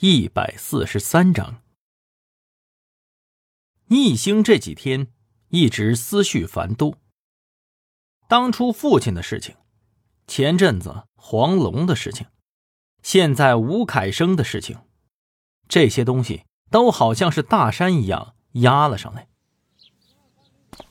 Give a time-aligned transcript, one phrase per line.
[0.00, 1.60] 一百四十三章。
[3.88, 5.08] 逆星这几天
[5.48, 6.98] 一直思绪繁多。
[8.28, 9.56] 当初父亲的事情，
[10.28, 12.28] 前阵子黄龙的事情，
[13.02, 14.78] 现在吴凯生的事情，
[15.66, 19.26] 这些东西都好像是大山一样压了上来。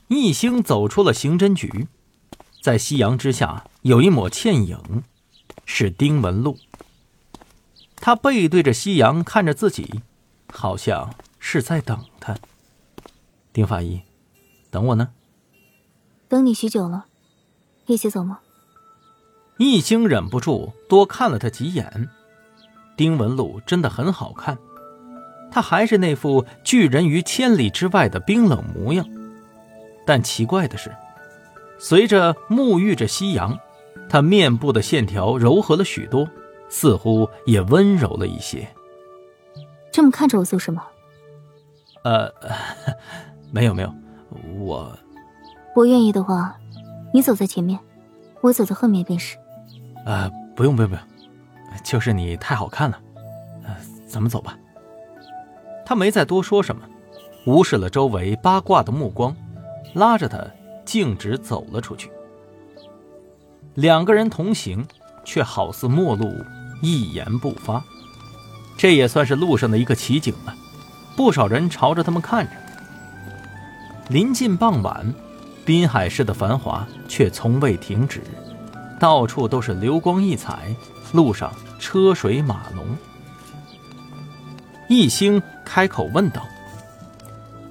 [0.08, 1.88] 易兴走出了刑侦局，
[2.62, 5.02] 在夕阳之下有一抹倩影，
[5.64, 6.58] 是丁文璐。
[8.00, 10.02] 他背对着夕阳看着自己，
[10.52, 12.36] 好像是在等他。
[13.52, 14.00] 丁法医，
[14.70, 15.10] 等我呢。
[16.28, 17.06] 等你许久了，
[17.86, 18.40] 一起走吗？
[19.58, 22.08] 易经忍不住多看了他几眼。
[22.96, 24.56] 丁文璐真的很好看，
[25.50, 29.06] 他还是那副拒人于千里之外的冰冷模样。
[30.06, 30.94] 但奇怪的是，
[31.78, 33.58] 随着沐浴着夕阳，
[34.08, 36.28] 他面部的线条柔和了许多。
[36.68, 38.68] 似乎也温柔了一些。
[39.90, 40.82] 这么看着我做什么？
[42.04, 42.32] 呃，
[43.50, 43.92] 没有没有，
[44.58, 44.96] 我……
[45.74, 46.56] 我愿意的话，
[47.12, 47.78] 你走在前面，
[48.40, 49.36] 我走在后面便是。
[50.04, 51.04] 呃，不用不用不用，
[51.84, 53.00] 就是你太好看了。
[53.64, 53.76] 呃，
[54.06, 54.56] 咱们走吧。
[55.84, 56.82] 他没再多说什么，
[57.46, 59.34] 无视了周围八卦的目光，
[59.94, 60.44] 拉着他
[60.84, 62.10] 径直走了出去。
[63.74, 64.86] 两个人同行，
[65.24, 66.26] 却好似陌路。
[66.80, 67.82] 一言不发，
[68.76, 70.54] 这也算是路上的一个奇景了。
[71.16, 72.52] 不少人朝着他们看着。
[74.08, 75.12] 临近傍晚，
[75.64, 78.22] 滨海市的繁华却从未停止，
[78.98, 80.74] 到处都是流光溢彩，
[81.12, 82.86] 路上车水马龙。
[84.88, 86.46] 易星开口问道：“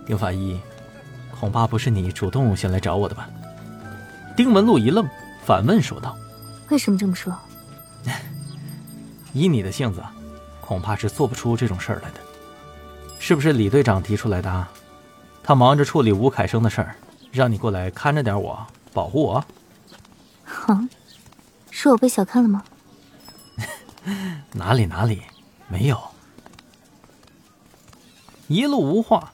[0.06, 0.60] 丁法医，
[1.40, 3.30] 恐怕不是你主动先来找我的吧？”
[4.36, 5.08] 丁文璐一愣，
[5.44, 6.16] 反问说道
[6.70, 7.34] ：“为什么这么说？”
[9.38, 10.04] 以你的性子，
[10.60, 12.20] 恐怕是做不出这种事儿来的。
[13.20, 14.68] 是不是李队长提出来的？
[15.44, 16.96] 他忙着处理吴凯生的事儿，
[17.32, 19.46] 让你过来看着点我，保护我。
[20.44, 20.90] 哼，
[21.70, 22.64] 是我被小看了吗？
[24.54, 25.22] 哪里哪里，
[25.68, 26.02] 没有。
[28.48, 29.34] 一路无话，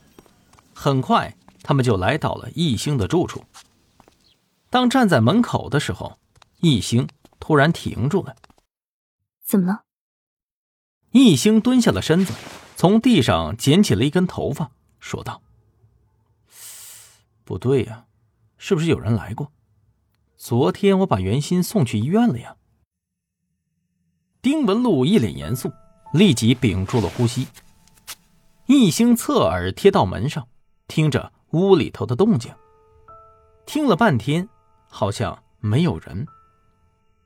[0.73, 3.43] 很快他们就来到了易星的住处。
[4.69, 6.17] 当站在门口的时候，
[6.59, 7.07] 易星
[7.39, 8.35] 突然停住了。
[9.45, 9.83] 怎么了？
[11.13, 12.33] 易兴蹲下了身子，
[12.75, 15.43] 从地上捡起了一根头发，说道
[17.45, 18.05] ：“不对呀，
[18.57, 19.51] 是不是有人来过？
[20.35, 22.55] 昨天我把袁鑫送去医院了呀。”
[24.41, 25.71] 丁文璐一脸严肃，
[26.13, 27.47] 立即屏住了呼吸。
[28.65, 30.47] 易兴侧耳贴到门上，
[30.87, 32.51] 听着屋里头的动静，
[33.67, 34.49] 听了半天，
[34.89, 36.27] 好像没有人。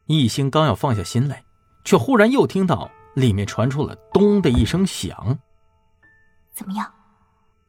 [0.07, 1.45] 易兴刚要放下心来。
[1.87, 5.39] 却忽然又听到里面传出了“咚”的一声响。
[6.53, 6.94] 怎么样？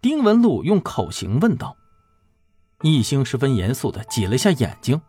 [0.03, 1.75] 丁文璐用口型问道。
[2.82, 5.00] 易星十分严肃的挤了一下眼睛，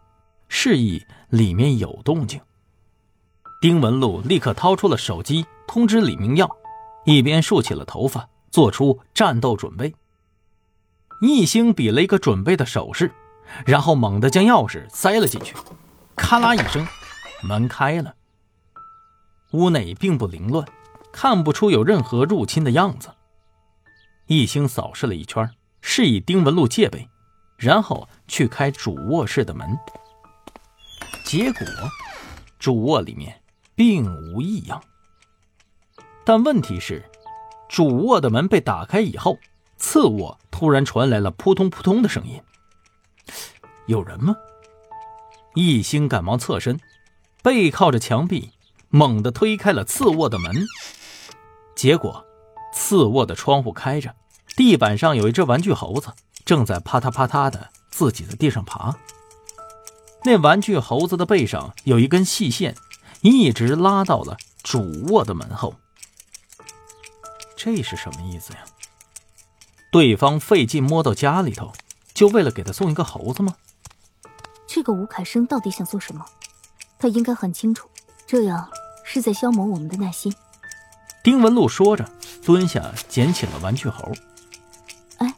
[0.48, 2.40] 示意里面有动静。
[3.62, 6.50] 丁文璐立刻掏出了手机，通知李明耀，
[7.04, 9.94] 一边竖起了头发，做出战斗准备。
[11.22, 13.14] 易星比了一个准备的手势，
[13.66, 15.54] 然后猛地将钥匙塞了进去，
[16.16, 16.88] 咔啦一声，
[17.44, 18.16] 门开了。
[19.52, 20.68] 屋内并不凌乱，
[21.12, 23.10] 看不出有任何入侵的样子。
[24.28, 25.50] 一星扫视了一圈，
[25.82, 27.10] 示意丁文璐戒备，
[27.58, 29.78] 然后去开主卧室的门。
[31.26, 31.66] 结果，
[32.60, 33.42] 主卧里面
[33.74, 34.82] 并无异样。
[36.24, 37.04] 但问题是，
[37.68, 39.40] 主卧的门被打开以后，
[39.78, 42.40] 次卧突然传来了扑通扑通的声音。
[43.88, 44.36] 有人吗？
[45.56, 46.80] 易兴赶忙侧身，
[47.42, 48.52] 背靠着墙壁。
[48.90, 50.66] 猛地推开了次卧的门，
[51.76, 52.26] 结果
[52.74, 54.16] 次卧的窗户开着，
[54.56, 56.14] 地板上有一只玩具猴子
[56.44, 58.96] 正在啪嗒啪嗒的自己的地上爬。
[60.26, 62.76] 那玩具猴子的背上有一根细线，
[63.22, 65.76] 一直拉到了主卧的门后。
[67.56, 68.60] 这是什么意思呀？
[69.92, 71.72] 对方费劲摸到家里头，
[72.14, 73.56] 就为了给他送一个猴子吗？
[74.68, 76.26] 这个吴凯生到底想做什么？
[76.98, 77.90] 他应该很清楚，
[78.28, 78.70] 这样。
[79.12, 80.32] 是在消磨我们的耐心。
[81.24, 82.08] 丁文璐说着，
[82.46, 84.12] 蹲下捡起了玩具猴。
[85.18, 85.36] 哎，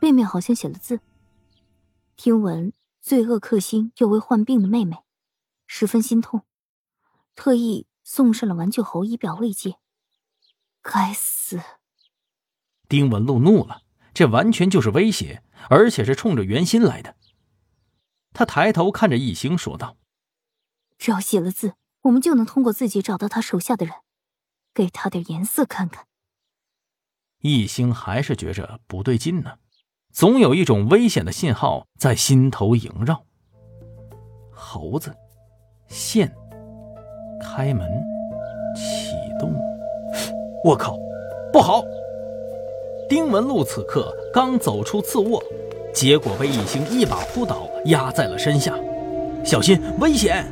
[0.00, 1.00] 背面好像写了字。
[2.16, 4.98] 听闻罪恶克星又为患病的妹妹，
[5.66, 6.42] 十分心痛，
[7.34, 9.78] 特意送上了玩具猴以表慰藉。
[10.80, 11.60] 该死！
[12.88, 13.82] 丁文璐怒了，
[14.14, 17.16] 这完全就是威胁，而且是冲着袁心来的。
[18.32, 19.96] 他抬头看着易星说道
[20.96, 23.94] ：“只要写了字。”我们就能通过自己找到他手下的人，
[24.72, 26.06] 给他点颜色看看。
[27.40, 29.54] 易星还是觉着不对劲呢，
[30.12, 33.24] 总有一种危险的信号在心头萦绕。
[34.50, 35.14] 猴子，
[35.88, 36.34] 线，
[37.40, 37.88] 开门，
[38.74, 39.54] 启动。
[40.64, 40.96] 我靠，
[41.52, 41.82] 不好！
[43.08, 45.40] 丁文璐此刻刚走出次卧，
[45.94, 48.74] 结果被一星一把扑倒，压在了身下。
[49.44, 50.44] 小心，危险！